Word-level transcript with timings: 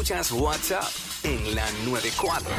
Escuchas 0.00 0.32
WhatsApp 0.32 0.84
en 1.24 1.54
la 1.54 1.62
94. 1.84 2.50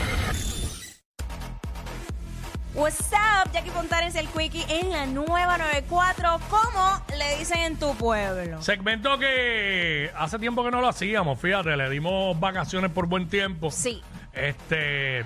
What's 2.75 3.11
up, 3.13 3.51
Jackie 3.51 3.71
Fontanes, 3.71 4.13
el 4.13 4.27
Quickie 4.27 4.63
en 4.69 4.91
la 4.91 5.07
nueva 5.07 5.57
94. 5.57 6.39
¿Cómo 6.51 7.03
le 7.17 7.39
dicen 7.39 7.57
en 7.61 7.79
tu 7.79 7.95
pueblo? 7.95 8.61
Segmento 8.61 9.17
que 9.17 10.11
hace 10.15 10.37
tiempo 10.37 10.63
que 10.63 10.69
no 10.69 10.81
lo 10.81 10.87
hacíamos, 10.87 11.39
fíjate, 11.39 11.75
le 11.75 11.89
dimos 11.89 12.39
vacaciones 12.39 12.91
por 12.91 13.07
buen 13.07 13.27
tiempo. 13.27 13.71
Sí. 13.71 14.03
Este. 14.33 15.25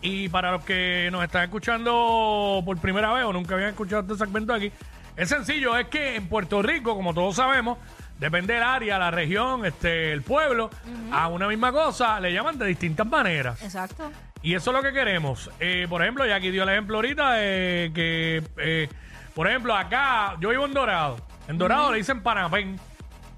Y 0.00 0.30
para 0.30 0.52
los 0.52 0.64
que 0.64 1.10
nos 1.12 1.22
están 1.22 1.44
escuchando 1.44 2.62
por 2.64 2.78
primera 2.78 3.12
vez 3.12 3.24
o 3.24 3.32
nunca 3.34 3.56
habían 3.56 3.68
escuchado 3.68 4.00
este 4.00 4.24
segmento 4.24 4.54
aquí, 4.54 4.72
es 5.18 5.28
sencillo, 5.28 5.76
es 5.76 5.88
que 5.88 6.16
en 6.16 6.28
Puerto 6.30 6.62
Rico, 6.62 6.96
como 6.96 7.12
todos 7.12 7.36
sabemos, 7.36 7.76
depende 8.18 8.54
del 8.54 8.62
área, 8.62 8.98
la 8.98 9.10
región, 9.10 9.64
este, 9.64 10.12
el 10.12 10.22
pueblo, 10.22 10.70
a 11.12 11.28
una 11.28 11.48
misma 11.48 11.72
cosa 11.72 12.20
le 12.20 12.32
llaman 12.32 12.58
de 12.58 12.66
distintas 12.66 13.06
maneras. 13.06 13.62
Exacto. 13.62 14.10
Y 14.42 14.54
eso 14.54 14.70
es 14.70 14.76
lo 14.76 14.82
que 14.82 14.92
queremos. 14.92 15.50
Eh, 15.58 15.86
por 15.88 16.02
ejemplo, 16.02 16.26
ya 16.26 16.36
aquí 16.36 16.50
dio 16.50 16.64
el 16.64 16.68
ejemplo 16.68 16.96
ahorita 16.96 17.32
de 17.32 17.92
que, 17.94 18.42
eh, 18.58 18.88
por 19.34 19.48
ejemplo, 19.48 19.74
acá 19.74 20.36
yo 20.40 20.50
vivo 20.50 20.66
en 20.66 20.74
Dorado. 20.74 21.16
En 21.48 21.58
Dorado 21.58 21.92
le 21.92 21.98
dicen 21.98 22.22
panapén. 22.22 22.78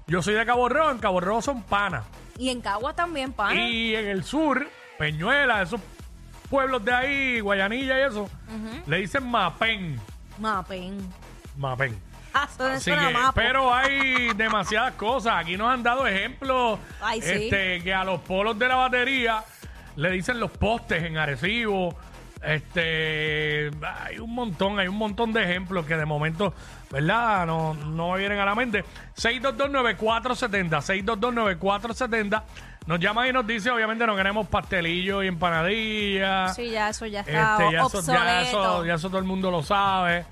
Yo 0.07 0.21
soy 0.21 0.33
de 0.35 0.45
Cabo 0.45 0.69
Rojo, 0.69 0.91
en 0.91 0.99
Cabo 0.99 1.19
Rojo 1.19 1.41
son 1.41 1.63
panas. 1.63 2.05
Y 2.37 2.49
en 2.49 2.61
Cagua 2.61 2.93
también, 2.93 3.33
pana. 3.33 3.55
Y 3.55 3.95
en 3.95 4.07
el 4.07 4.23
sur, 4.23 4.67
Peñuela, 4.97 5.61
esos 5.61 5.81
pueblos 6.49 6.83
de 6.85 6.93
ahí, 6.93 7.39
Guayanilla 7.39 7.99
y 7.99 8.03
eso, 8.03 8.29
le 8.85 8.97
dicen 8.97 9.29
mapén. 9.29 9.99
Mapen. 10.39 10.97
Mapén. 11.57 11.99
Así 12.43 12.91
que, 12.91 13.13
mapo. 13.13 13.33
pero 13.33 13.73
hay 13.73 14.33
demasiadas 14.35 14.93
cosas. 14.93 15.33
Aquí 15.37 15.57
nos 15.57 15.71
han 15.71 15.83
dado 15.83 16.05
ejemplos 16.07 16.79
Ay, 17.01 17.21
sí. 17.21 17.29
este, 17.45 17.81
que 17.83 17.93
a 17.93 18.03
los 18.03 18.21
polos 18.21 18.57
de 18.57 18.67
la 18.67 18.75
batería 18.75 19.43
le 19.95 20.11
dicen 20.11 20.39
los 20.39 20.51
postes 20.51 21.03
en 21.03 21.17
Arecibo. 21.17 21.95
Este, 22.43 23.71
hay 23.81 24.19
un 24.19 24.33
montón, 24.33 24.79
hay 24.79 24.87
un 24.87 24.97
montón 24.97 25.33
de 25.33 25.43
ejemplos 25.43 25.85
que 25.85 25.95
de 25.95 26.05
momento, 26.05 26.53
¿verdad? 26.91 27.45
No, 27.45 27.73
no 27.73 28.11
me 28.11 28.19
vienen 28.19 28.39
a 28.39 28.45
la 28.45 28.55
mente. 28.55 28.83
6229470, 29.15 30.81
6229470. 31.05 32.43
Nos 32.85 32.99
llama 33.01 33.27
y 33.27 33.33
nos 33.33 33.45
dice, 33.45 33.69
obviamente 33.69 34.07
no 34.07 34.15
queremos 34.15 34.47
pastelillos 34.47 35.21
y 35.23 35.27
empanadillas. 35.27 36.55
Sí, 36.55 36.69
ya 36.69 36.87
eso 36.89 37.05
ya 37.05 37.19
está 37.19 37.57
Este, 37.57 37.73
ya, 37.73 37.79
eso, 37.79 37.97
obsoleto. 37.97 38.13
ya, 38.23 38.41
eso, 38.43 38.85
ya 38.85 38.93
eso 38.93 39.09
todo 39.09 39.19
el 39.19 39.25
mundo 39.25 39.51
lo 39.51 39.61
sabe. 39.61 40.23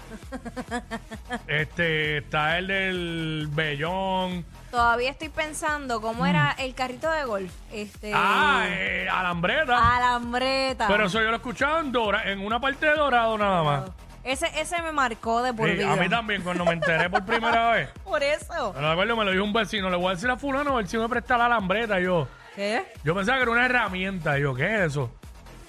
este, 1.48 2.20
está 2.20 2.58
el 2.58 2.68
del 2.68 3.50
Bellón. 3.52 4.46
Todavía 4.76 5.10
estoy 5.10 5.30
pensando 5.30 6.02
cómo 6.02 6.26
era 6.26 6.52
el 6.60 6.76
carrito 6.76 7.10
de 7.10 7.24
golf. 7.24 7.50
Este. 7.72 8.12
Mm. 8.12 8.14
Ah, 8.18 8.66
eh, 8.68 9.08
Alambreta. 9.10 9.96
Alambreta. 9.96 10.88
Pero 10.90 11.06
eso 11.06 11.20
yo 11.20 11.28
lo 11.28 11.32
he 11.32 11.36
escuchado 11.38 11.80
en, 11.80 11.94
Dora- 11.94 12.30
en 12.30 12.40
una 12.46 12.60
parte 12.60 12.86
de 12.86 12.94
Dorado 12.94 13.38
nada 13.38 13.64
más. 13.64 13.84
Ese, 14.26 14.48
ese 14.60 14.82
me 14.82 14.92
marcó 14.92 15.42
de 15.42 15.54
por 15.54 15.70
Sí, 15.70 15.76
vida. 15.78 15.94
a 15.94 15.96
mí 15.96 16.10
también, 16.10 16.42
cuando 16.42 16.66
me 16.66 16.74
enteré 16.74 17.10
por 17.10 17.24
primera 17.26 17.72
vez. 17.72 17.90
Por 18.04 18.22
eso. 18.22 18.74
Me 18.78 18.86
acuerdo, 18.86 19.16
me 19.16 19.24
lo 19.24 19.32
dijo 19.32 19.46
un 19.46 19.54
vecino. 19.54 19.90
Le 19.90 19.96
voy 19.96 20.08
a 20.08 20.16
decir 20.16 20.30
a 20.30 20.36
fulano, 20.36 20.74
a 20.74 20.76
ver 20.76 20.88
si 20.90 20.98
me 20.98 21.08
presta 21.08 21.38
la 21.38 21.46
alambreta. 21.46 21.98
Y 22.02 22.04
yo, 22.04 22.28
¿Qué? 22.54 22.84
yo 23.06 23.16
pensaba 23.16 23.38
que 23.38 23.44
era 23.44 23.52
una 23.52 23.66
herramienta. 23.66 24.38
Y 24.38 24.42
yo, 24.42 24.54
¿qué 24.54 24.76
es 24.76 24.82
eso? 24.92 25.10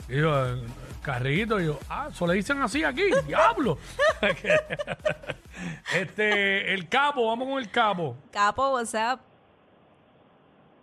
Y 0.08 0.16
yo, 0.20 0.46
"Eh, 0.52 0.62
carrito. 1.06 1.60
Y 1.60 1.66
yo, 1.66 1.78
ah, 1.88 2.08
eso 2.10 2.26
le 2.26 2.34
dicen 2.34 2.60
así 2.60 2.82
aquí, 2.82 3.04
diablo. 3.26 3.78
este, 5.94 6.74
el 6.74 6.88
capo, 6.88 7.26
vamos 7.28 7.48
con 7.48 7.58
el 7.58 7.70
capo. 7.70 8.16
Capo, 8.32 8.72
WhatsApp. 8.72 9.20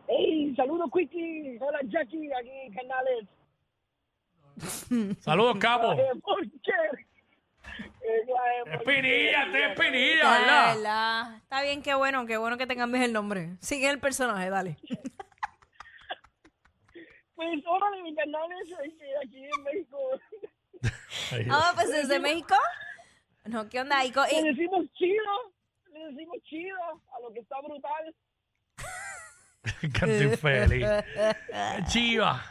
Hey, 0.07 0.53
saludos, 0.55 0.89
Quickie. 0.93 1.57
Hola, 1.59 1.79
Jackie, 1.83 2.29
aquí 2.33 2.75
Canales. 2.75 3.27
Saludos, 5.19 5.57
capo. 5.59 5.93
Eh, 5.93 6.11
Espinilla, 8.71 9.43
este 9.45 9.63
es 9.63 9.71
Espinilla, 9.71 10.29
¿verdad? 10.29 10.75
verdad. 10.75 11.35
Está 11.37 11.61
bien, 11.63 11.81
qué 11.81 11.95
bueno, 11.95 12.25
qué 12.25 12.37
bueno 12.37 12.57
que 12.57 12.67
te 12.67 12.75
cambies 12.75 13.03
el 13.05 13.13
nombre. 13.13 13.55
Sigue 13.59 13.89
el 13.89 13.99
personaje, 13.99 14.49
dale. 14.49 14.77
Pues, 17.51 17.63
órale, 17.67 18.01
mi 18.03 18.15
Canales, 18.15 18.69
este, 18.83 19.17
aquí 19.23 19.45
en 19.45 19.63
México. 19.63 19.97
Ah, 21.49 21.71
pues 21.75 21.89
desde 21.89 22.19
México. 22.19 22.55
No, 23.45 23.67
¿qué 23.69 23.79
onda? 23.79 24.03
Y 24.03 24.11
co- 24.11 24.25
Le 24.29 24.43
decimos 24.43 24.85
chido, 24.93 25.53
le 25.91 25.99
decimos 26.11 26.37
chido 26.43 26.77
a 27.15 27.19
lo 27.21 27.31
que 27.31 27.39
está 27.39 27.55
brutal. 27.61 28.15
Canto 29.97 30.23
infeliz. 30.23 30.85
Chiva. 31.89 32.41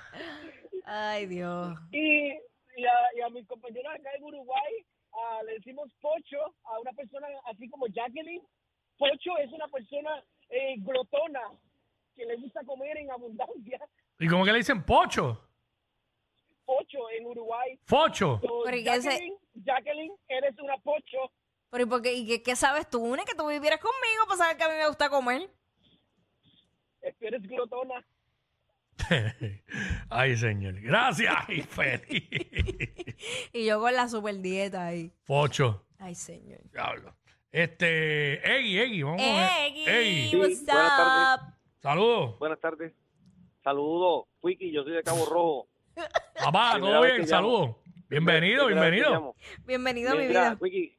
Ay, 0.86 1.26
Dios. 1.26 1.78
Y, 1.90 2.28
y, 2.30 2.84
a, 2.86 2.92
y 3.16 3.20
a 3.20 3.28
mis 3.30 3.46
compañeros 3.46 3.92
acá 3.94 4.10
en 4.16 4.24
Uruguay 4.24 4.72
ah, 5.12 5.40
le 5.44 5.54
decimos 5.54 5.90
pocho 6.00 6.54
a 6.64 6.78
una 6.80 6.92
persona 6.92 7.26
así 7.50 7.68
como 7.68 7.86
Jacqueline. 7.88 8.42
Pocho 8.96 9.36
es 9.38 9.50
una 9.52 9.68
persona 9.68 10.22
eh, 10.48 10.76
glotona 10.78 11.42
que 12.16 12.24
le 12.24 12.36
gusta 12.36 12.64
comer 12.64 12.96
en 12.96 13.10
abundancia. 13.10 13.78
¿Y 14.22 14.28
cómo 14.28 14.44
que 14.44 14.52
le 14.52 14.58
dicen 14.58 14.82
pocho? 14.84 15.40
Pocho 16.64 17.10
en 17.10 17.26
Uruguay. 17.26 17.78
Focho. 17.84 18.38
So, 18.42 18.62
Pero 18.64 18.76
¿y 18.76 18.84
qué 18.84 19.02
se- 19.02 19.10
Jacqueline, 19.10 19.36
Jacqueline, 19.64 20.12
eres 20.28 20.58
una 20.58 20.76
pocho. 20.78 21.18
Pero 21.70 21.84
¿y, 21.84 21.86
por 21.86 22.02
qué, 22.02 22.12
y 22.14 22.26
qué, 22.26 22.42
qué 22.42 22.54
sabes 22.56 22.88
tú, 22.88 23.00
Une? 23.02 23.24
Que 23.24 23.34
tú 23.34 23.46
vivieras 23.48 23.80
conmigo 23.80 24.24
para 24.26 24.36
saber 24.38 24.56
que 24.56 24.62
a 24.64 24.68
mí 24.68 24.74
me 24.76 24.86
gusta 24.88 25.08
comer. 25.10 25.50
Es 27.00 27.16
que 27.16 27.26
eres 27.26 27.42
glotona. 27.42 28.04
Ay, 30.10 30.36
señor. 30.36 30.80
Gracias, 30.80 31.34
infeliz. 31.48 32.28
Y 33.52 33.66
yo 33.66 33.80
con 33.80 33.94
la 33.94 34.08
super 34.08 34.36
dieta 34.40 34.86
ahí. 34.86 35.12
Focho. 35.24 35.84
Ay, 35.98 36.14
señor. 36.14 36.60
Diablo. 36.72 37.14
Este, 37.50 38.34
Eggy, 38.58 38.78
Eggy, 38.80 39.02
vamos 39.02 39.20
a 39.22 39.24
ver. 39.24 39.50
Eggy, 39.66 39.84
Eggy. 39.86 40.36
what's 40.36 40.64
buenas 40.64 40.96
tardes. 40.96 41.42
up? 41.48 41.54
Saludos. 41.80 42.38
Buenas 42.38 42.60
tardes. 42.60 42.92
Saludos, 43.62 44.24
Wiki, 44.42 44.72
yo 44.72 44.82
soy 44.82 44.92
de 44.92 45.02
Cabo 45.02 45.24
Rojo. 45.26 45.66
Papá, 46.44 46.76
todo 46.80 47.02
bien, 47.02 47.26
saludos. 47.26 47.76
Bienvenido, 48.08 48.66
bienvenido. 48.66 49.34
Bienvenido 49.64 50.12
a 50.12 50.14
mi 50.16 50.26
vida. 50.26 50.56
Wiki, 50.60 50.92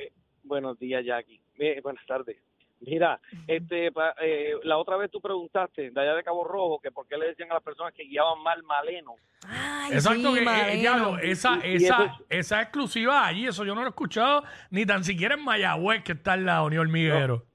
eh, 0.00 0.12
buenos 0.42 0.78
días, 0.78 1.04
Jackie. 1.04 1.40
Eh, 1.58 1.80
buenas 1.82 2.04
tardes. 2.06 2.36
Mira, 2.80 3.18
este, 3.46 3.90
pa- 3.92 4.14
eh, 4.20 4.52
la 4.64 4.76
otra 4.78 4.96
vez 4.96 5.10
tú 5.10 5.20
preguntaste 5.20 5.90
de 5.90 6.00
allá 6.00 6.14
de 6.14 6.22
Cabo 6.22 6.44
Rojo 6.44 6.78
que 6.82 6.90
por 6.90 7.06
qué 7.06 7.16
le 7.16 7.28
decían 7.28 7.50
a 7.50 7.54
las 7.54 7.62
personas 7.62 7.94
que 7.94 8.04
guiaban 8.04 8.42
mal 8.42 8.62
maleno. 8.64 9.14
Ay, 9.46 9.92
Exacto, 9.94 10.28
sí, 10.28 10.34
que, 10.34 10.40
eh, 10.40 10.44
Maleno. 10.44 10.80
diablo, 10.80 11.18
esa, 11.18 11.58
Y- 11.66 11.72
y 11.72 11.76
esa, 11.76 12.04
eso 12.04 12.24
esa 12.28 12.62
exclusiva 12.62 13.26
allí, 13.26 13.46
eso 13.46 13.64
yo 13.64 13.74
no 13.74 13.80
lo 13.80 13.86
he 13.86 13.90
escuchado 13.90 14.42
ni 14.70 14.84
tan 14.84 15.04
siquiera 15.04 15.34
en 15.36 15.44
Mayagüez, 15.44 16.02
que 16.02 16.12
está 16.12 16.34
en 16.34 16.44
la 16.46 16.62
Unión 16.64 16.82
Hormiguero. 16.86 17.46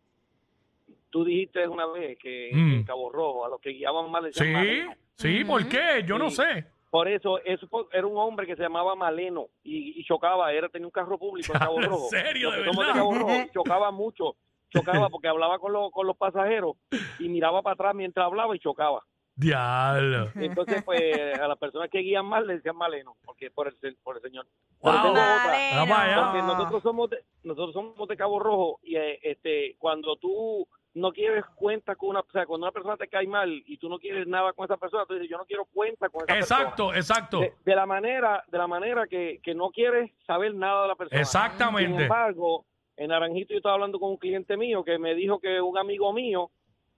Tú 1.11 1.23
dijiste 1.25 1.67
una 1.67 1.85
vez 1.85 2.17
que 2.17 2.49
Mm. 2.53 2.73
en 2.75 2.83
Cabo 2.83 3.11
Rojo 3.11 3.45
a 3.45 3.49
los 3.49 3.61
que 3.61 3.71
guiaban 3.71 4.09
mal 4.09 4.33
Sí, 4.33 4.45
maleno. 4.51 4.93
sí, 5.15 5.43
¿por 5.43 5.67
qué? 5.67 6.03
Yo 6.07 6.17
no 6.17 6.29
sé. 6.31 6.65
Por 6.89 7.07
eso, 7.07 7.39
eso 7.45 7.67
era 7.93 8.05
un 8.07 8.17
hombre 8.17 8.45
que 8.45 8.55
se 8.55 8.63
llamaba 8.63 8.95
Maleno 8.95 9.47
y, 9.63 9.97
y 9.99 10.03
chocaba, 10.03 10.51
era 10.51 10.67
tenía 10.67 10.87
un 10.87 10.91
carro 10.91 11.17
público 11.17 11.53
en 11.53 11.59
Cabo 11.59 11.77
¿En 11.81 11.89
Rojo. 11.89 12.07
serio? 12.09 12.51
Los 12.51 12.75
¿De 12.75 12.81
verdad? 12.81 12.95
Cabo 12.95 13.13
Rojo, 13.13 13.31
chocaba 13.53 13.91
mucho, 13.91 14.35
chocaba 14.69 15.07
porque 15.09 15.29
hablaba 15.29 15.57
con, 15.59 15.71
los 15.71 15.89
con 15.91 16.05
los 16.07 16.17
pasajeros 16.17 16.75
y 17.19 17.29
miraba 17.29 17.61
para 17.61 17.75
atrás 17.75 17.95
mientras 17.95 18.25
hablaba 18.25 18.53
y 18.55 18.59
chocaba. 18.59 19.01
Diablo. 19.35 20.29
Entonces, 20.35 20.83
pues, 20.83 21.39
a 21.39 21.47
las 21.47 21.57
personas 21.57 21.89
que 21.89 21.99
guían 21.99 22.25
mal 22.25 22.45
le 22.45 22.55
decían 22.55 22.75
Maleno, 22.75 23.15
porque 23.23 23.49
por 23.49 23.67
el, 23.69 23.95
por 24.03 24.17
el 24.17 24.21
señor. 24.21 24.45
Wow. 24.81 24.91
Allá. 25.15 26.23
porque 26.25 26.41
nosotros 26.41 26.83
somos 26.83 27.09
de, 27.09 27.23
nosotros 27.43 27.73
somos 27.73 28.07
de 28.07 28.17
Cabo 28.17 28.39
Rojo 28.39 28.79
y 28.83 28.97
eh, 28.97 29.19
este 29.23 29.75
cuando 29.77 30.17
tú 30.17 30.67
no 30.93 31.11
quieres 31.13 31.45
cuenta 31.55 31.95
con 31.95 32.09
una, 32.09 32.19
o 32.19 32.25
sea, 32.31 32.45
cuando 32.45 32.65
una 32.65 32.71
persona 32.73 32.97
te 32.97 33.07
cae 33.07 33.25
mal 33.27 33.63
y 33.65 33.77
tú 33.77 33.87
no 33.87 33.97
quieres 33.97 34.27
nada 34.27 34.51
con 34.53 34.65
esa 34.65 34.77
persona, 34.77 35.05
tú 35.07 35.13
dices, 35.13 35.29
yo 35.29 35.37
no 35.37 35.45
quiero 35.45 35.65
cuenta 35.65 36.09
con 36.09 36.23
esa 36.23 36.33
persona. 36.33 36.61
Exacto, 36.61 36.93
exacto. 36.93 37.39
De, 37.39 37.53
de 37.63 37.75
la 37.75 37.85
manera, 37.85 38.43
de 38.47 38.57
la 38.57 38.67
manera 38.67 39.07
que, 39.07 39.39
que 39.41 39.53
no 39.55 39.69
quieres 39.69 40.11
saber 40.27 40.53
nada 40.53 40.81
de 40.83 40.87
la 40.89 40.95
persona. 40.95 41.17
Sin 41.17 41.21
Exactamente. 41.21 42.03
embargo, 42.03 42.65
en 42.97 43.07
Naranjito 43.07 43.53
yo 43.53 43.57
estaba 43.57 43.75
hablando 43.75 43.99
con 43.99 44.11
un 44.11 44.17
cliente 44.17 44.57
mío 44.57 44.83
que 44.83 44.97
me 44.99 45.15
dijo 45.15 45.39
que 45.39 45.61
un 45.61 45.77
amigo 45.77 46.11
mío 46.13 46.51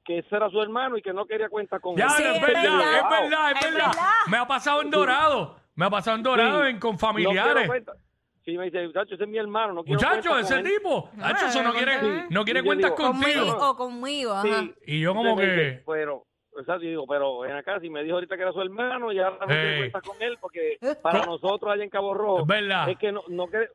que 0.04 0.18
ese 0.18 0.36
era 0.36 0.50
su 0.50 0.62
hermano 0.62 0.98
y 0.98 1.02
que 1.02 1.14
no 1.14 1.26
quería 1.26 1.48
cuenta 1.48 1.80
con 1.80 1.96
Ya, 1.96 2.06
él. 2.08 2.12
Sí, 2.18 2.24
es 2.24 2.36
es 2.36 2.42
verdad, 2.42 2.62
verdad. 2.64 2.98
es 2.98 3.10
verdad, 3.30 3.52
es 3.52 3.66
Es 3.66 3.74
verdad. 3.74 3.92
Me 4.28 4.38
ha 4.38 4.46
pasado 4.48 4.82
en 4.82 4.90
Dorado. 4.90 5.56
Me 5.76 5.86
ha 5.86 5.90
pasado 5.90 6.18
en 6.18 6.24
Dorado 6.24 6.64
Sí. 6.64 6.70
en, 6.72 6.80
con 6.80 6.92
No 6.94 6.98
familiares. 6.98 7.68
cuenta. 7.68 7.94
Sí, 8.46 8.58
me 8.58 8.66
dice, 8.66 8.86
muchacho, 8.86 9.16
ese 9.16 9.24
es 9.24 9.30
mi 9.30 9.38
hermano, 9.38 9.74
no 9.74 9.84
quiero 9.86 10.00
Muchacho, 10.02 10.38
ese 10.38 10.56
con 10.56 10.66
él". 10.68 10.74
tipo. 10.74 11.10
Hacho, 11.22 11.46
eso 11.46 11.64
no 11.64 11.72
Sí. 11.72 11.78
quiere, 11.78 12.26
no 12.30 12.44
quiere 12.44 12.60
Y 12.60 12.64
yo 12.64 12.66
cuentas 12.66 12.92
digo, 12.92 13.10
contigo. 13.12 13.40
Conmigo 13.46 13.70
o 13.70 13.76
conmigo, 13.78 14.32
ajá. 14.34 14.44
Sí. 14.44 14.74
Y 14.88 15.00
yo 15.02 15.14
como 15.16 15.30
Entonces 15.30 15.48
me 15.50 15.56
que... 15.56 15.70
dice, 15.72 15.84
pero, 15.88 16.26
exacto, 16.60 16.82
yo 16.84 16.90
digo, 16.90 17.06
pero 17.08 17.40
ven 17.40 17.56
acá, 17.56 17.80
si 17.80 17.90
me 17.90 18.04
dijo 18.04 18.16
ahorita 18.16 18.36
que 18.36 18.42
era 18.42 18.52
su 18.52 18.62
hermano 18.62 19.12
y 19.14 19.20
ahora 19.20 19.38
no 19.40 19.48
quiere 19.48 19.74
Hey. 19.76 19.92
cuenta 19.92 20.02
con 20.02 20.22
él, 20.22 20.38
porque 20.42 20.78
para 21.02 21.26
nosotros 21.26 21.72
allá 21.72 21.84
en 21.84 21.90
Cabo 21.90 22.14
Rojo, 22.14 22.42
Es 22.42 22.48
verdad. 22.48 22.90
es 22.90 22.98
que 22.98 23.12
no, 23.14 23.22
no 23.30 23.48
que, 23.48 23.68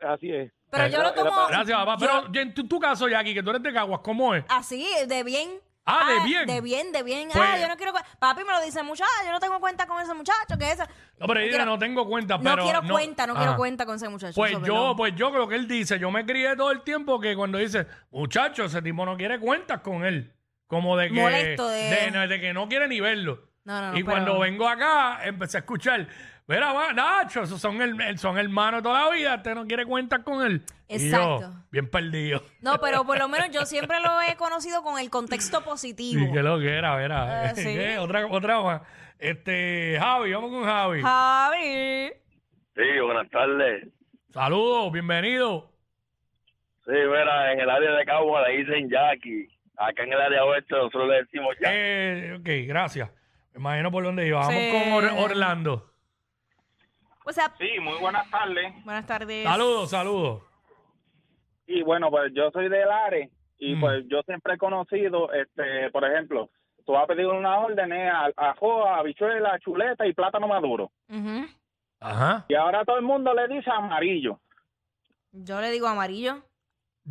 así 0.00 0.30
es. 0.32 0.52
Pero 0.70 0.86
yo 0.86 0.98
lo 0.98 0.98
Era- 0.98 1.08
era 1.08 1.14
tomo 1.14 1.30
para- 1.30 1.48
Gracias, 1.48 1.78
papá. 1.78 1.96
yo- 1.98 2.06
Pero 2.30 2.40
en 2.42 2.54
tu, 2.54 2.68
tu 2.68 2.78
caso, 2.78 3.08
Jackie, 3.08 3.34
que 3.34 3.42
tú 3.42 3.50
eres 3.50 3.62
de 3.62 3.72
Caguas, 3.72 4.00
¿cómo 4.04 4.34
es? 4.34 4.44
así, 4.48 4.86
de 5.08 5.24
bien. 5.24 5.48
Ah, 5.90 6.12
de 6.12 6.24
bien. 6.28 6.46
De 6.46 6.60
bien, 6.60 6.92
de 6.92 7.02
bien. 7.02 7.28
Pues- 7.32 7.42
ah, 7.44 7.58
yo 7.58 7.66
no 7.68 7.76
quiero. 7.76 7.92
cu- 7.92 7.98
Papi 8.18 8.44
me 8.44 8.52
lo 8.52 8.60
dice 8.60 8.82
mucho. 8.82 9.04
Ah, 9.04 9.24
yo 9.24 9.32
no 9.32 9.40
tengo 9.40 9.58
cuenta 9.58 9.86
con 9.86 10.00
ese 10.02 10.12
muchacho. 10.14 10.58
Que 10.58 10.70
esa. 10.70 10.86
No, 11.18 11.26
pero 11.26 11.40
ella 11.40 11.48
quiero- 11.50 11.64
no 11.64 11.78
tengo 11.78 12.06
cuenta, 12.06 12.36
no 12.36 12.42
pero... 12.44 12.62
quiero 12.62 12.82
cuenta, 12.88 13.26
no 13.26 13.34
quiero 13.34 13.50
Ajá. 13.50 13.56
cuenta 13.56 13.86
con 13.86 13.96
ese 13.96 14.08
muchacho. 14.08 14.34
Pues 14.36 14.50
eso, 14.52 14.60
yo, 14.60 14.74
perdón. 14.74 14.96
pues 14.96 15.14
yo 15.16 15.30
creo 15.32 15.48
que 15.48 15.54
él 15.54 15.66
dice, 15.66 15.98
yo 15.98 16.10
me 16.10 16.26
crié 16.26 16.54
todo 16.56 16.70
el 16.70 16.82
tiempo 16.82 17.18
que 17.20 17.34
cuando 17.34 17.58
dice, 17.58 17.86
muchacho, 18.10 18.64
ese 18.66 18.82
tipo 18.82 19.04
no 19.06 19.16
quiere 19.16 19.38
cuentas 19.40 19.80
con 19.80 20.04
él. 20.04 20.34
Como 20.66 20.96
de 20.98 21.08
que, 21.08 21.14
Molesto 21.20 21.68
de- 21.70 22.10
no, 22.12 22.28
de 22.28 22.40
que 22.40 22.52
no 22.52 22.68
quiere 22.68 22.86
ni 22.88 23.00
verlo. 23.00 23.48
No, 23.64 23.80
no, 23.80 23.92
no, 23.92 23.98
y 23.98 24.02
pero- 24.02 24.12
cuando 24.12 24.38
vengo 24.38 24.68
acá, 24.68 25.20
empecé 25.24 25.56
a 25.56 25.60
escuchar, 25.60 26.06
mira, 26.48 26.72
va, 26.72 26.92
Nacho, 26.92 27.42
esos 27.42 27.60
son, 27.60 27.80
el, 27.80 28.18
son 28.18 28.36
hermanos 28.38 28.82
toda 28.82 29.04
la 29.04 29.10
vida, 29.14 29.36
usted 29.36 29.54
no 29.54 29.66
quiere 29.66 29.86
cuentas 29.86 30.20
con 30.24 30.44
él. 30.44 30.62
Y 30.88 30.98
yo, 31.10 31.16
Exacto. 31.38 31.52
bien 31.70 31.88
perdido. 31.88 32.42
No, 32.60 32.78
pero 32.80 33.04
por 33.04 33.18
lo 33.18 33.28
menos 33.28 33.50
yo 33.52 33.64
siempre 33.66 34.00
lo 34.00 34.20
he 34.22 34.34
conocido 34.36 34.82
con 34.82 34.98
el 34.98 35.10
contexto 35.10 35.62
positivo. 35.62 36.20
Y 36.28 36.32
que 36.32 36.42
lo 36.42 36.58
que 36.58 36.74
era, 36.76 37.02
era. 37.04 37.50
Eh, 37.50 37.52
sí. 37.54 37.62
¿Qué? 37.74 37.98
Otra, 37.98 38.26
otra 38.26 38.60
más. 38.62 38.82
Este, 39.18 39.96
Javi, 40.00 40.32
vamos 40.32 40.50
con 40.50 40.64
Javi. 40.64 41.02
Javi. 41.02 42.10
Sí, 42.74 43.00
buenas 43.04 43.28
tardes. 43.30 43.88
Saludos, 44.32 44.92
bienvenido. 44.92 45.72
Sí, 46.84 46.92
mira, 46.92 47.52
en 47.52 47.60
el 47.60 47.68
área 47.68 47.90
de 47.92 48.04
Cabo 48.04 48.40
le 48.40 48.56
dicen 48.58 48.88
Jackie. 48.88 49.48
Acá 49.76 50.02
en 50.04 50.12
el 50.12 50.20
área 50.20 50.44
oeste 50.44 50.74
nosotros 50.74 51.08
le 51.08 51.16
decimos 51.16 51.54
Jackie. 51.60 51.76
Eh, 51.76 52.36
ok, 52.38 52.68
gracias. 52.68 53.10
Me 53.52 53.60
imagino 53.60 53.90
por 53.90 54.04
dónde 54.04 54.26
iba. 54.26 54.38
Vamos 54.40 54.54
Sí. 54.54 54.70
con 54.72 54.92
Or- 54.92 55.30
Orlando. 55.30 55.90
O 57.28 57.32
sea, 57.32 57.52
Sí, 57.58 57.68
muy 57.82 57.98
buenas 57.98 58.28
tardes. 58.30 58.72
buenas 58.86 59.06
tardes. 59.06 59.44
Saludos, 59.44 59.90
saludos. 59.90 60.42
Y 61.66 61.82
bueno, 61.82 62.10
pues 62.10 62.32
yo 62.34 62.50
soy 62.52 62.70
del 62.70 62.90
ARE 62.90 63.30
y 63.58 63.74
Mm. 63.74 63.80
pues 63.80 64.04
yo 64.08 64.22
siempre 64.22 64.54
he 64.54 64.58
conocido, 64.58 65.30
este, 65.34 65.90
por 65.90 66.04
ejemplo, 66.10 66.48
tú 66.86 66.92
vas 66.92 67.04
a 67.04 67.06
pedir 67.06 67.26
una 67.26 67.58
orden 67.58 67.92
eh, 67.92 68.08
a 68.08 68.30
ajo, 68.34 68.86
habichuela, 68.88 69.58
chuleta 69.58 70.06
y 70.06 70.14
plátano 70.14 70.48
maduro. 70.48 70.90
Ujú. 71.10 71.46
Ajá. 72.00 72.46
Y 72.48 72.54
ahora 72.54 72.82
todo 72.86 72.96
el 72.96 73.02
mundo 73.04 73.34
le 73.34 73.46
dice 73.48 73.70
amarillo. 73.70 74.40
Yo 75.32 75.60
le 75.60 75.70
digo 75.70 75.86
amarillo. 75.86 76.42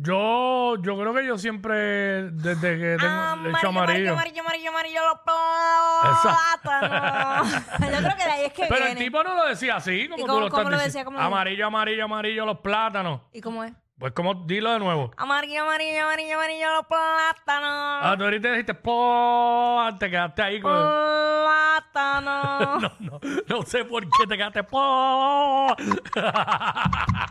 Yo, 0.00 0.76
yo 0.80 0.96
creo 0.96 1.12
que 1.12 1.26
yo 1.26 1.36
siempre, 1.38 2.30
desde 2.30 2.78
que 2.78 2.96
tengo, 3.00 3.36
le 3.42 3.50
echo 3.50 3.68
amarillo. 3.68 4.12
amarillo, 4.12 4.42
amarillo, 4.42 4.70
amarillo, 4.70 5.00
los 5.06 5.18
plátanos. 6.62 7.52
yo 7.80 7.86
creo 7.98 8.16
que 8.16 8.24
de 8.24 8.30
ahí 8.30 8.44
es 8.46 8.52
que 8.52 8.66
Pero 8.68 8.76
viene. 8.84 8.92
el 8.92 8.98
tipo 8.98 9.22
no 9.24 9.34
lo 9.34 9.46
decía 9.46 9.74
así, 9.76 10.08
como 10.08 10.18
¿Y 10.18 10.20
tú 10.22 10.26
cómo- 10.28 10.40
lo 10.40 10.46
estás 10.46 10.58
cómo 10.60 10.70
lo 10.70 10.76
diciendo. 10.76 10.84
decía? 10.86 11.04
¿Cómo 11.04 11.18
lo 11.18 11.24
decía? 11.24 11.34
amarillo, 11.36 11.66
amarillo, 11.66 12.04
amarillo, 12.04 12.46
los 12.46 12.58
plátanos. 12.60 13.22
¿Y 13.32 13.40
cómo 13.40 13.64
es? 13.64 13.72
Pues 13.98 14.12
como, 14.12 14.34
dilo 14.46 14.70
de 14.72 14.78
nuevo. 14.78 15.10
Amarillo, 15.16 15.64
amarillo, 15.64 16.04
amarillo, 16.04 16.36
amarillo, 16.36 16.72
los 16.74 16.86
plátanos. 16.86 18.00
Ah, 18.04 18.14
tú 18.16 18.22
ahorita 18.22 18.50
dijiste, 18.52 18.74
po, 18.74 19.84
te 19.98 20.08
quedaste 20.08 20.42
ahí 20.42 20.60
con... 20.60 20.70
Plátano. 20.72 22.78
No, 22.78 22.92
no, 23.00 23.20
no 23.48 23.62
sé 23.62 23.84
por 23.84 24.04
qué 24.04 24.26
te 24.28 24.36
quedaste, 24.36 24.62
po. 24.62 25.74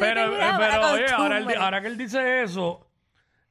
Pero, 0.00 0.36
eh, 0.36 0.50
pero 0.58 0.92
oye, 0.92 1.04
ahora, 1.10 1.36
él- 1.38 1.44
costumbre. 1.44 1.56
ahora 1.56 1.80
que 1.80 1.86
él 1.88 1.96
dice 1.98 2.42
eso, 2.42 2.86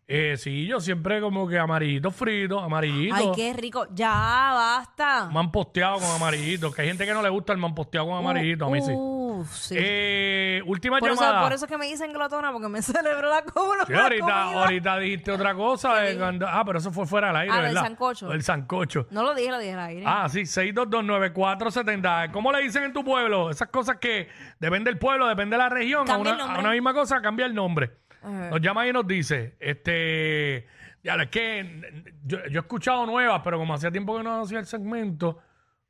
eh, 0.07 0.35
sí, 0.37 0.65
yo 0.65 0.79
siempre 0.79 1.21
como 1.21 1.47
que 1.47 1.57
amarillito 1.59 2.09
frito, 2.11 2.59
amarillito. 2.59 3.15
Ay, 3.15 3.31
qué 3.35 3.53
rico. 3.53 3.87
Ya, 3.93 4.09
basta. 4.53 5.29
Man 5.31 5.51
posteado 5.51 5.99
con 5.99 6.09
amarillito, 6.09 6.71
que 6.71 6.81
hay 6.81 6.87
gente 6.87 7.05
que 7.05 7.13
no 7.13 7.21
le 7.21 7.29
gusta 7.29 7.53
el 7.53 7.59
man 7.59 7.75
posteado 7.75 8.07
con 8.07 8.17
amarillito, 8.17 8.65
a 8.65 8.69
mí 8.69 8.81
sí. 8.81 8.91
Uh, 9.41 9.45
sí. 9.45 9.75
Eh, 9.77 10.61
última 10.65 10.99
por, 10.99 11.09
eso, 11.09 11.21
llamada. 11.21 11.41
por 11.43 11.53
eso 11.53 11.65
es 11.65 11.71
que 11.71 11.77
me 11.77 11.85
dicen 11.87 12.11
glotona, 12.13 12.51
porque 12.51 12.67
me 12.69 12.81
celebró 12.83 13.29
la, 13.29 13.43
co- 13.43 13.75
la 13.75 13.85
Sí, 13.85 13.93
ahorita, 13.93 14.19
comida. 14.21 14.61
ahorita 14.63 14.97
dijiste 14.99 15.31
otra 15.31 15.53
cosa. 15.55 15.95
cuando- 16.17 16.47
ah, 16.47 16.63
pero 16.65 16.79
eso 16.79 16.91
fue 16.91 17.05
fuera 17.05 17.27
del 17.27 17.35
aire, 17.37 17.53
Ah, 17.55 17.61
¿verdad? 17.61 17.81
sancocho. 17.83 18.31
El 18.31 18.43
sancocho. 18.43 19.07
No 19.11 19.23
lo 19.23 19.33
dije, 19.35 19.51
lo 19.51 19.59
dije 19.59 19.73
al 19.73 19.79
aire. 19.79 20.03
Ah, 20.07 20.27
sí, 20.29 20.41
6229470. 20.45 22.31
¿Cómo 22.31 22.51
le 22.51 22.61
dicen 22.61 22.83
en 22.83 22.93
tu 22.93 23.03
pueblo? 23.03 23.49
Esas 23.49 23.69
cosas 23.69 23.97
que 23.97 24.27
depende 24.59 24.89
del 24.91 24.99
pueblo, 24.99 25.27
depende 25.27 25.55
de 25.55 25.63
la 25.63 25.69
región. 25.69 26.09
A 26.09 26.17
una, 26.17 26.31
el 26.31 26.39
a 26.41 26.59
una 26.59 26.71
misma 26.71 26.93
cosa 26.93 27.21
cambia 27.21 27.45
el 27.45 27.53
nombre. 27.55 27.91
Ajá. 28.21 28.49
Nos 28.49 28.61
llama 28.61 28.87
y 28.87 28.91
nos 28.93 29.07
dice, 29.07 29.55
este, 29.59 30.67
ya 31.03 31.15
es 31.15 31.29
que 31.29 32.05
yo, 32.25 32.37
yo 32.47 32.59
he 32.59 32.63
escuchado 32.63 33.05
nuevas, 33.05 33.41
pero 33.43 33.57
como 33.57 33.73
hacía 33.73 33.91
tiempo 33.91 34.17
que 34.17 34.23
no 34.23 34.41
hacía 34.41 34.59
el 34.59 34.65
segmento, 34.65 35.39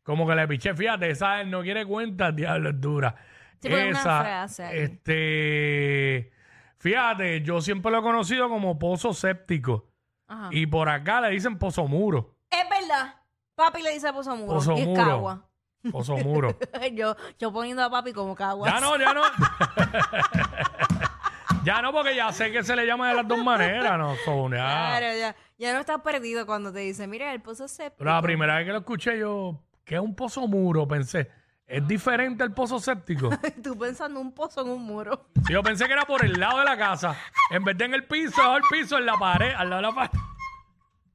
como 0.03 0.27
que 0.27 0.35
le 0.35 0.47
piché, 0.47 0.75
fíjate, 0.75 1.09
esa 1.09 1.41
él 1.41 1.49
no 1.49 1.61
quiere 1.61 1.85
cuentas, 1.85 2.35
diablo, 2.35 2.69
es 2.69 2.79
dura. 2.79 3.15
Sí, 3.61 3.67
una 3.67 3.99
frase 3.99 4.63
ahí. 4.63 4.77
este, 4.79 6.31
fíjate, 6.77 7.41
yo 7.41 7.61
siempre 7.61 7.91
lo 7.91 7.99
he 7.99 8.01
conocido 8.01 8.49
como 8.49 8.79
pozo 8.79 9.13
séptico. 9.13 9.87
Ajá. 10.27 10.49
Y 10.51 10.65
por 10.67 10.89
acá 10.89 11.21
le 11.21 11.31
dicen 11.31 11.57
pozo 11.57 11.87
muro. 11.87 12.35
Es 12.49 12.63
verdad. 12.69 13.15
Papi 13.55 13.81
le 13.81 13.91
dice 13.91 14.13
pozo 14.13 14.35
muro. 14.35 14.53
Pozo 14.53 14.77
y 14.77 14.81
es 14.81 14.87
muro. 14.87 15.03
cagua. 15.03 15.45
Pozo 15.91 16.17
muro. 16.17 16.57
yo, 16.93 17.15
yo 17.37 17.51
poniendo 17.51 17.83
a 17.83 17.89
papi 17.89 18.13
como 18.13 18.35
cagua. 18.35 18.69
Ya 18.69 18.79
no, 18.79 18.97
ya 18.97 19.13
no. 19.13 19.21
ya 21.63 21.81
no, 21.81 21.91
porque 21.91 22.15
ya 22.15 22.31
sé 22.31 22.51
que 22.51 22.63
se 22.63 22.75
le 22.75 22.85
llama 22.85 23.09
de 23.09 23.15
las 23.15 23.27
dos 23.27 23.43
maneras, 23.43 23.97
no 23.97 24.15
son 24.23 24.51
ya. 24.51 24.57
Claro, 24.57 25.17
ya, 25.17 25.35
ya 25.57 25.73
no 25.73 25.79
estás 25.79 26.01
perdido 26.01 26.45
cuando 26.45 26.71
te 26.71 26.79
dicen, 26.79 27.09
mira, 27.09 27.33
el 27.33 27.41
pozo 27.41 27.67
séptico. 27.67 27.97
Pero 27.97 28.11
la 28.11 28.21
primera 28.21 28.57
vez 28.57 28.65
que 28.65 28.71
lo 28.71 28.79
escuché 28.79 29.19
yo, 29.19 29.61
¿qué 29.83 29.95
es 29.95 30.01
un 30.01 30.15
pozo 30.15 30.47
muro? 30.47 30.87
Pensé, 30.87 31.29
¿es 31.69 31.87
diferente 31.87 32.43
al 32.43 32.53
pozo 32.53 32.79
séptico? 32.79 33.29
Tú 33.63 33.77
pensando 33.77 34.19
un 34.19 34.33
pozo 34.33 34.61
en 34.61 34.69
un 34.69 34.83
muro. 34.83 35.27
Sí, 35.47 35.53
yo 35.53 35.63
pensé 35.63 35.85
que 35.85 35.93
era 35.93 36.05
por 36.05 36.25
el 36.25 36.39
lado 36.39 36.59
de 36.59 36.65
la 36.65 36.77
casa. 36.77 37.15
En 37.51 37.63
vez 37.63 37.77
de 37.77 37.85
en 37.85 37.93
el 37.93 38.05
piso, 38.05 38.35
debajo 38.35 38.53
del 38.55 38.63
piso, 38.69 38.97
en 38.97 39.05
la 39.05 39.17
pared, 39.17 39.53
al 39.55 39.69
lado 39.69 39.81
de 39.81 39.87
la 39.87 39.93
pared. 39.95 40.19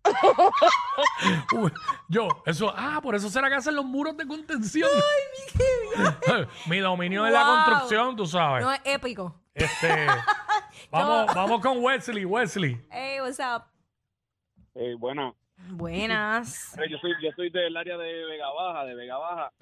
Uy, 1.56 1.72
yo, 2.08 2.28
eso, 2.46 2.72
ah, 2.76 3.00
por 3.02 3.14
eso 3.14 3.30
será 3.30 3.48
que 3.48 3.54
hacen 3.54 3.74
los 3.74 3.84
muros 3.84 4.16
de 4.16 4.26
contención. 4.26 4.90
Mi 6.66 6.78
dominio 6.78 7.24
de 7.24 7.30
la 7.30 7.44
Wow. 7.44 7.54
construcción, 7.54 8.16
tú 8.16 8.26
sabes. 8.26 8.64
No 8.64 8.72
es 8.72 8.80
épico. 8.84 9.34
Este, 9.54 10.06
vamos, 10.90 11.34
vamos 11.34 11.60
con 11.60 11.78
Wesley, 11.82 12.24
Wesley. 12.24 12.84
Hey, 12.90 13.20
what's 13.20 13.38
up? 13.38 13.64
Eh, 14.74 14.94
bueno, 14.98 15.36
Buenas. 15.70 16.76
yo 16.90 16.98
soy 16.98 17.12
yo 17.22 17.30
soy 17.36 17.50
del 17.50 17.76
área 17.76 17.96
de 17.96 18.24
Vega 18.26 18.50
Baja, 18.52 18.84
de 18.84 18.94
Vega 18.94 19.16
Baja. 19.18 19.52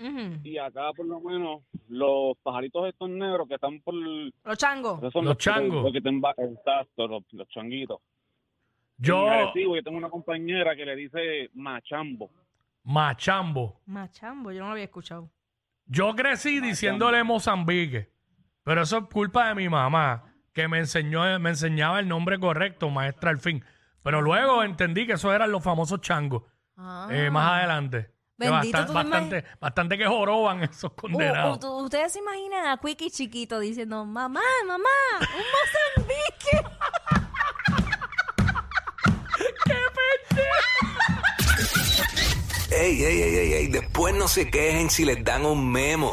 Y 0.43 0.59
acá 0.59 0.93
por 0.97 1.07
lo 1.07 1.21
menos 1.21 1.63
los 1.89 2.37
pajaritos 2.43 2.89
estos 2.89 3.09
negros 3.11 3.47
que 3.49 3.55
están 3.55 3.81
por... 3.81 3.95
Los 3.95 4.59
changos. 4.59 4.99
esos 4.99 5.13
son 5.13 5.25
Los 5.25 5.37
que- 5.37 5.43
changos. 5.45 5.85
Los 5.85 5.93
que 5.93 6.01
ba- 6.21 6.35
exacto, 6.39 7.07
los, 7.09 7.23
los 7.33 7.49
changuitos. 7.49 7.99
Yo, 8.99 9.29
Arecibo, 9.29 9.75
yo 9.77 9.83
tengo 9.83 9.99
una 9.99 10.11
compañera 10.11 10.77
que 10.77 10.85
le 10.85 10.95
dice 10.97 11.51
machambo. 11.55 12.31
Machambo. 12.85 13.81
Machambo, 13.87 14.53
yo 14.53 14.61
no 14.61 14.67
lo 14.67 14.73
había 14.73 14.85
escuchado. 14.85 15.29
Yo 15.87 16.15
crecí 16.15 16.61
diciéndole 16.61 17.23
Mozambique, 17.25 18.11
pero 18.63 18.83
eso 18.83 18.99
es 18.99 19.05
culpa 19.05 19.49
de 19.49 19.55
mi 19.57 19.69
mamá, 19.69 20.33
que 20.53 20.69
me 20.69 20.79
enseñó, 20.79 21.39
me 21.41 21.51
enseñaba 21.51 21.99
el 22.01 22.09
nombre 22.09 22.39
correcto, 22.39 22.91
maestra 22.91 23.31
al 23.31 23.39
fin. 23.39 23.65
Pero 24.03 24.21
luego 24.23 24.63
entendí 24.63 25.07
que 25.07 25.13
esos 25.15 25.33
eran 25.35 25.51
los 25.53 25.63
famosos 25.63 26.01
changos, 26.01 26.43
Ah. 26.77 27.09
eh, 27.11 27.31
más 27.31 27.53
adelante. 27.59 28.11
Que 28.39 28.51
Bendito, 28.51 28.79
bastan- 28.79 28.87
tú 28.89 28.93
bastante, 28.95 29.45
bastante 29.61 29.99
que 29.99 30.07
joroban 30.07 30.63
esos 30.65 30.91
Uh, 30.91 30.95
condenados. 30.97 31.57
uh, 31.57 31.61
tú- 31.61 31.77
ustedes 31.85 32.13
se 32.13 32.19
imaginan 32.19 32.67
a 32.67 32.77
Quickie 32.79 33.11
chiquito 33.11 33.61
diciendo, 33.61 34.05
mamá, 34.05 34.41
mamá, 34.67 34.89
un 35.21 35.45
Mozambique. 36.03 36.67
Ey, 42.71 43.05
ey, 43.05 43.23
ey, 43.23 43.35
ey, 43.37 43.53
ey, 43.53 43.67
después 43.69 44.15
no 44.15 44.27
se 44.27 44.51
quejen 44.51 44.89
si 44.91 45.05
les 45.05 45.23
dan 45.23 45.45
un 45.45 45.71
memo. 45.71 46.11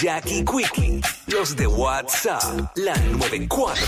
Jackie 0.00 0.44
Quickie, 0.44 1.00
los 1.26 1.56
de 1.56 1.66
WhatsApp, 1.66 2.42
la 2.76 2.94
94. 2.94 3.74